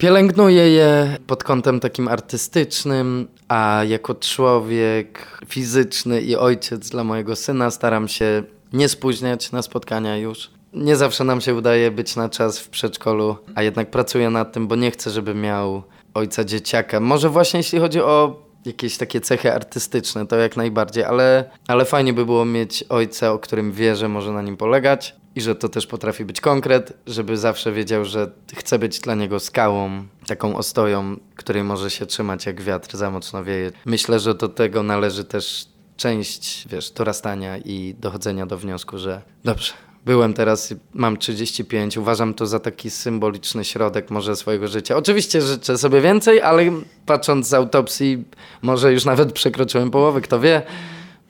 Pielęgnuję 0.00 0.70
je 0.70 1.18
pod 1.26 1.44
kątem 1.44 1.80
takim 1.80 2.08
artystycznym, 2.08 3.28
a 3.48 3.82
jako 3.88 4.14
człowiek 4.14 5.40
fizyczny 5.48 6.20
i 6.20 6.36
ojciec 6.36 6.88
dla 6.88 7.04
mojego 7.04 7.36
syna 7.36 7.70
staram 7.70 8.08
się 8.08 8.42
nie 8.72 8.88
spóźniać 8.88 9.52
na 9.52 9.62
spotkania 9.62 10.16
już. 10.16 10.50
Nie 10.72 10.96
zawsze 10.96 11.24
nam 11.24 11.40
się 11.40 11.54
udaje 11.54 11.90
być 11.90 12.16
na 12.16 12.28
czas 12.28 12.58
w 12.58 12.68
przedszkolu, 12.68 13.36
a 13.54 13.62
jednak 13.62 13.90
pracuję 13.90 14.30
nad 14.30 14.52
tym, 14.52 14.68
bo 14.68 14.76
nie 14.76 14.90
chcę, 14.90 15.10
żeby 15.10 15.34
miał 15.34 15.82
ojca 16.14 16.44
dzieciaka. 16.44 17.00
Może 17.00 17.28
właśnie 17.30 17.60
jeśli 17.60 17.78
chodzi 17.78 18.00
o 18.00 18.42
jakieś 18.64 18.96
takie 18.96 19.20
cechy 19.20 19.52
artystyczne, 19.52 20.26
to 20.26 20.36
jak 20.36 20.56
najbardziej, 20.56 21.04
ale, 21.04 21.50
ale 21.68 21.84
fajnie 21.84 22.12
by 22.12 22.26
było 22.26 22.44
mieć 22.44 22.84
ojca, 22.88 23.32
o 23.32 23.38
którym 23.38 23.72
wie, 23.72 23.96
że 23.96 24.08
może 24.08 24.32
na 24.32 24.42
nim 24.42 24.56
polegać 24.56 25.14
i 25.36 25.40
że 25.40 25.54
to 25.54 25.68
też 25.68 25.86
potrafi 25.86 26.24
być 26.24 26.40
konkret, 26.40 26.92
żeby 27.06 27.36
zawsze 27.36 27.72
wiedział, 27.72 28.04
że 28.04 28.30
chcę 28.54 28.78
być 28.78 29.00
dla 29.00 29.14
niego 29.14 29.40
skałą, 29.40 30.06
taką 30.26 30.56
ostoją, 30.56 31.16
której 31.34 31.64
może 31.64 31.90
się 31.90 32.06
trzymać 32.06 32.46
jak 32.46 32.62
wiatr 32.62 32.96
za 32.96 33.10
mocno 33.10 33.44
wieje. 33.44 33.72
Myślę, 33.84 34.20
że 34.20 34.34
do 34.34 34.48
tego 34.48 34.82
należy 34.82 35.24
też 35.24 35.66
część, 35.96 36.68
wiesz, 36.68 36.90
dorastania 36.90 37.58
i 37.58 37.94
dochodzenia 38.00 38.46
do 38.46 38.58
wniosku, 38.58 38.98
że 38.98 39.22
dobrze, 39.44 39.72
byłem 40.06 40.34
teraz, 40.34 40.74
mam 40.94 41.16
35, 41.16 41.96
uważam 41.96 42.34
to 42.34 42.46
za 42.46 42.60
taki 42.60 42.90
symboliczny 42.90 43.64
środek 43.64 44.10
może 44.10 44.36
swojego 44.36 44.68
życia. 44.68 44.96
Oczywiście 44.96 45.42
życzę 45.42 45.78
sobie 45.78 46.00
więcej, 46.00 46.42
ale 46.42 46.62
patrząc 47.06 47.48
z 47.48 47.54
autopsji, 47.54 48.24
może 48.62 48.92
już 48.92 49.04
nawet 49.04 49.32
przekroczyłem 49.32 49.90
połowę, 49.90 50.20
kto 50.20 50.40
wie. 50.40 50.62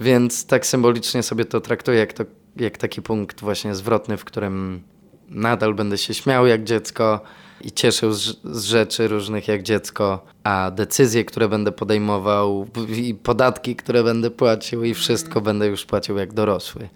Więc 0.00 0.46
tak 0.46 0.66
symbolicznie 0.66 1.22
sobie 1.22 1.44
to 1.44 1.60
traktuję, 1.60 1.98
jak, 1.98 2.12
to, 2.12 2.24
jak 2.56 2.78
taki 2.78 3.02
punkt 3.02 3.40
właśnie 3.40 3.74
zwrotny, 3.74 4.16
w 4.16 4.24
którym 4.24 4.82
nadal 5.28 5.74
będę 5.74 5.98
się 5.98 6.14
śmiał 6.14 6.46
jak 6.46 6.64
dziecko 6.64 7.20
i 7.60 7.72
cieszył 7.72 8.12
z, 8.12 8.36
z 8.44 8.64
rzeczy 8.64 9.08
różnych 9.08 9.48
jak 9.48 9.62
dziecko, 9.62 10.24
a 10.44 10.70
decyzje, 10.70 11.24
które 11.24 11.48
będę 11.48 11.72
podejmował 11.72 12.66
i 12.96 13.14
podatki, 13.14 13.76
które 13.76 14.04
będę 14.04 14.30
płacił 14.30 14.84
i 14.84 14.94
wszystko 14.94 15.40
będę 15.40 15.66
już 15.66 15.84
płacił 15.84 16.16
jak 16.16 16.32
dorosły. 16.32 16.88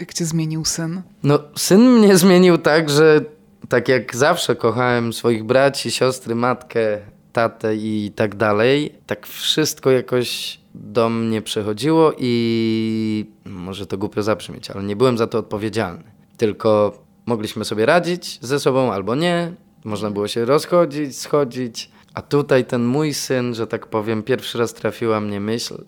Jak 0.00 0.14
cię 0.14 0.24
zmienił 0.24 0.64
syn? 0.64 1.02
No, 1.22 1.38
syn 1.56 1.90
mnie 1.90 2.16
zmienił 2.16 2.58
tak, 2.58 2.90
że 2.90 3.20
tak 3.68 3.88
jak 3.88 4.16
zawsze 4.16 4.56
kochałem 4.56 5.12
swoich 5.12 5.44
braci, 5.44 5.90
siostry, 5.90 6.34
matkę, 6.34 6.98
tatę 7.36 7.76
i 7.76 8.12
tak 8.16 8.34
dalej, 8.34 8.94
tak 9.06 9.26
wszystko 9.26 9.90
jakoś 9.90 10.60
do 10.74 11.08
mnie 11.08 11.42
przechodziło 11.42 12.12
i 12.18 13.26
może 13.44 13.86
to 13.86 13.98
głupio 13.98 14.22
zabrzmieć, 14.22 14.70
ale 14.70 14.82
nie 14.82 14.96
byłem 14.96 15.18
za 15.18 15.26
to 15.26 15.38
odpowiedzialny. 15.38 16.04
Tylko 16.36 16.98
mogliśmy 17.26 17.64
sobie 17.64 17.86
radzić 17.86 18.38
ze 18.42 18.60
sobą 18.60 18.92
albo 18.92 19.14
nie, 19.14 19.52
można 19.84 20.10
było 20.10 20.28
się 20.28 20.44
rozchodzić, 20.44 21.18
schodzić. 21.18 21.90
A 22.14 22.22
tutaj 22.22 22.64
ten 22.64 22.84
mój 22.84 23.14
syn, 23.14 23.54
że 23.54 23.66
tak 23.66 23.86
powiem, 23.86 24.22
pierwszy 24.22 24.58
raz 24.58 24.74
trafiła 24.74 25.20
mnie 25.20 25.40
myśl, 25.40 25.84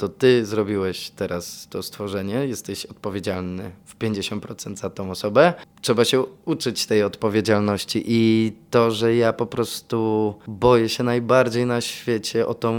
to 0.00 0.08
ty 0.08 0.46
zrobiłeś 0.46 1.10
teraz 1.10 1.66
to 1.70 1.82
stworzenie, 1.82 2.34
jesteś 2.34 2.86
odpowiedzialny 2.86 3.70
w 3.84 3.98
50% 3.98 4.76
za 4.76 4.90
tą 4.90 5.10
osobę. 5.10 5.54
Trzeba 5.80 6.04
się 6.04 6.24
uczyć 6.44 6.86
tej 6.86 7.02
odpowiedzialności 7.02 8.04
i 8.06 8.52
to, 8.70 8.90
że 8.90 9.14
ja 9.14 9.32
po 9.32 9.46
prostu 9.46 10.34
boję 10.46 10.88
się 10.88 11.04
najbardziej 11.04 11.66
na 11.66 11.80
świecie 11.80 12.46
o 12.46 12.54
tą 12.54 12.74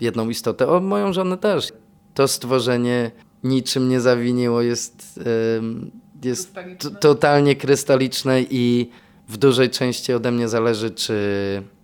jedną 0.00 0.28
istotę, 0.28 0.68
o 0.68 0.80
moją 0.80 1.12
żonę 1.12 1.36
też. 1.36 1.68
To 2.14 2.28
stworzenie 2.28 3.10
niczym 3.44 3.88
nie 3.88 4.00
zawiniło, 4.00 4.62
jest, 4.62 5.20
jest 6.24 6.54
totalnie 7.00 7.56
krystaliczne 7.56 8.42
i 8.42 8.90
w 9.28 9.36
dużej 9.36 9.70
części 9.70 10.12
ode 10.12 10.30
mnie 10.30 10.48
zależy, 10.48 10.90
czy, 10.90 11.18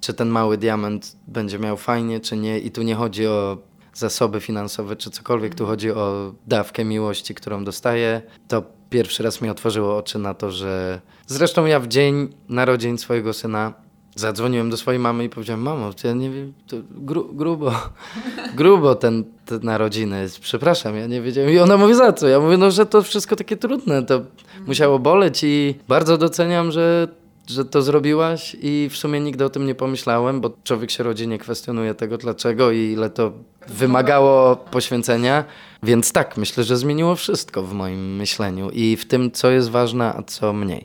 czy 0.00 0.14
ten 0.14 0.28
mały 0.28 0.58
diament 0.58 1.16
będzie 1.26 1.58
miał 1.58 1.76
fajnie, 1.76 2.20
czy 2.20 2.36
nie. 2.36 2.58
I 2.58 2.70
tu 2.70 2.82
nie 2.82 2.94
chodzi 2.94 3.26
o 3.26 3.58
zasoby 3.94 4.40
finansowe, 4.40 4.96
czy 4.96 5.10
cokolwiek, 5.10 5.54
tu 5.54 5.66
chodzi 5.66 5.90
o 5.90 6.34
dawkę 6.46 6.84
miłości, 6.84 7.34
którą 7.34 7.64
dostaję. 7.64 8.22
To 8.48 8.62
pierwszy 8.90 9.22
raz 9.22 9.40
mi 9.40 9.50
otworzyło 9.50 9.96
oczy 9.96 10.18
na 10.18 10.34
to, 10.34 10.50
że 10.50 11.00
zresztą 11.26 11.66
ja 11.66 11.80
w 11.80 11.88
dzień 11.88 12.28
narodzin 12.48 12.98
swojego 12.98 13.32
syna 13.32 13.84
Zadzwoniłem 14.16 14.70
do 14.70 14.76
swojej 14.76 14.98
mamy 14.98 15.24
i 15.24 15.28
powiedziałem, 15.28 15.62
mamo, 15.62 15.90
ja 16.04 16.12
nie 16.12 16.30
wiem, 16.30 16.52
to 16.66 16.76
gru, 16.90 17.34
grubo, 17.34 17.72
grubo 18.56 18.94
ten, 18.94 19.24
te 19.46 19.58
narodziny, 19.58 20.26
przepraszam, 20.40 20.96
ja 20.96 21.06
nie 21.06 21.22
wiedziałem. 21.22 21.50
I 21.50 21.58
ona 21.58 21.76
mówi, 21.76 21.94
za 21.94 22.12
co? 22.12 22.28
Ja 22.28 22.40
mówię, 22.40 22.56
no, 22.56 22.70
że 22.70 22.86
to 22.86 23.02
wszystko 23.02 23.36
takie 23.36 23.56
trudne, 23.56 24.02
to 24.02 24.20
musiało 24.66 24.98
boleć 24.98 25.44
i 25.44 25.74
bardzo 25.88 26.18
doceniam, 26.18 26.72
że, 26.72 27.08
że 27.46 27.64
to 27.64 27.82
zrobiłaś 27.82 28.56
i 28.62 28.88
w 28.90 28.96
sumie 28.96 29.20
nigdy 29.20 29.44
o 29.44 29.50
tym 29.50 29.66
nie 29.66 29.74
pomyślałem, 29.74 30.40
bo 30.40 30.50
człowiek 30.64 30.90
się 30.90 31.04
rodzi, 31.04 31.28
nie 31.28 31.38
kwestionuje 31.38 31.94
tego 31.94 32.18
dlaczego 32.18 32.70
i 32.70 32.78
ile 32.78 33.10
to 33.10 33.32
wymagało 33.68 34.56
poświęcenia. 34.56 35.44
Więc 35.82 36.12
tak, 36.12 36.36
myślę, 36.36 36.64
że 36.64 36.76
zmieniło 36.76 37.16
wszystko 37.16 37.62
w 37.62 37.72
moim 37.72 38.16
myśleniu 38.16 38.70
i 38.70 38.96
w 38.96 39.04
tym, 39.04 39.30
co 39.30 39.50
jest 39.50 39.70
ważne, 39.70 40.14
a 40.14 40.22
co 40.22 40.52
mniej. 40.52 40.84